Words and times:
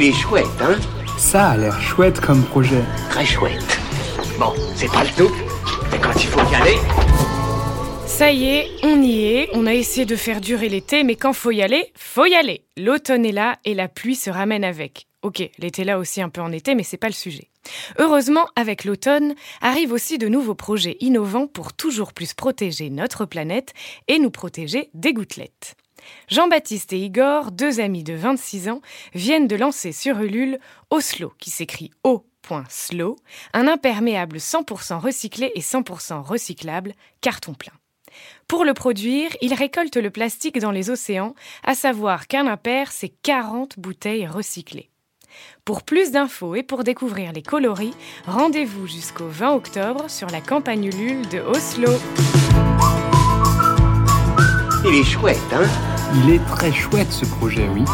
Il 0.00 0.04
est 0.04 0.12
chouette, 0.12 0.46
hein 0.60 0.78
Ça 1.16 1.48
a 1.48 1.56
l'air 1.56 1.80
chouette 1.80 2.20
comme 2.20 2.44
projet. 2.44 2.84
Très 3.10 3.26
chouette. 3.26 3.80
Bon, 4.38 4.52
c'est 4.76 4.86
pas 4.92 5.02
le 5.02 5.10
tout, 5.16 5.34
mais 5.90 5.98
quand 5.98 6.14
il 6.14 6.28
faut 6.28 6.52
y 6.52 6.54
aller... 6.54 6.76
Ça 8.06 8.30
y 8.30 8.44
est, 8.44 8.68
on 8.84 9.02
y 9.02 9.24
est. 9.24 9.48
On 9.54 9.66
a 9.66 9.74
essayé 9.74 10.06
de 10.06 10.14
faire 10.14 10.40
durer 10.40 10.68
l'été, 10.68 11.02
mais 11.02 11.16
quand 11.16 11.32
faut 11.32 11.50
y 11.50 11.62
aller, 11.62 11.92
faut 11.96 12.26
y 12.26 12.36
aller. 12.36 12.64
L'automne 12.76 13.26
est 13.26 13.32
là 13.32 13.58
et 13.64 13.74
la 13.74 13.88
pluie 13.88 14.14
se 14.14 14.30
ramène 14.30 14.62
avec. 14.62 15.08
Ok, 15.22 15.42
l'été 15.58 15.82
là 15.82 15.98
aussi 15.98 16.22
un 16.22 16.28
peu 16.28 16.42
en 16.42 16.52
été, 16.52 16.76
mais 16.76 16.84
c'est 16.84 16.96
pas 16.96 17.08
le 17.08 17.12
sujet. 17.12 17.48
Heureusement, 17.98 18.46
avec 18.54 18.84
l'automne, 18.84 19.34
arrivent 19.60 19.90
aussi 19.90 20.16
de 20.16 20.28
nouveaux 20.28 20.54
projets 20.54 20.96
innovants 21.00 21.48
pour 21.48 21.72
toujours 21.72 22.12
plus 22.12 22.34
protéger 22.34 22.88
notre 22.88 23.24
planète 23.24 23.74
et 24.06 24.20
nous 24.20 24.30
protéger 24.30 24.90
des 24.94 25.12
gouttelettes. 25.12 25.74
Jean-Baptiste 26.28 26.92
et 26.92 26.98
Igor, 26.98 27.52
deux 27.52 27.80
amis 27.80 28.04
de 28.04 28.14
26 28.14 28.68
ans, 28.68 28.80
viennent 29.14 29.48
de 29.48 29.56
lancer 29.56 29.92
sur 29.92 30.20
Ulule 30.20 30.58
Oslo, 30.90 31.32
qui 31.38 31.50
s'écrit 31.50 31.90
O.slow, 32.04 33.16
un 33.52 33.68
imperméable 33.68 34.38
100% 34.38 34.98
recyclé 34.98 35.52
et 35.54 35.60
100% 35.60 36.22
recyclable, 36.22 36.94
carton 37.20 37.54
plein. 37.54 37.72
Pour 38.46 38.64
le 38.64 38.74
produire, 38.74 39.30
ils 39.42 39.54
récoltent 39.54 39.96
le 39.96 40.10
plastique 40.10 40.58
dans 40.58 40.70
les 40.70 40.90
océans, 40.90 41.34
à 41.64 41.74
savoir 41.74 42.26
qu'un 42.26 42.46
impair, 42.46 42.90
c'est 42.92 43.12
40 43.22 43.78
bouteilles 43.78 44.26
recyclées. 44.26 44.90
Pour 45.64 45.82
plus 45.82 46.10
d'infos 46.10 46.54
et 46.54 46.62
pour 46.62 46.84
découvrir 46.84 47.32
les 47.32 47.42
coloris, 47.42 47.94
rendez-vous 48.26 48.86
jusqu'au 48.86 49.28
20 49.28 49.52
octobre 49.52 50.08
sur 50.08 50.28
la 50.28 50.40
campagne 50.40 50.86
Ulule 50.86 51.28
de 51.28 51.40
Oslo. 51.40 51.92
Il 54.90 54.94
est 54.94 55.04
chouette, 55.04 55.36
hein? 55.52 55.66
Il 56.14 56.30
est 56.32 56.44
très 56.46 56.72
chouette 56.72 57.12
ce 57.12 57.26
projet, 57.26 57.68
oui. 57.74 57.84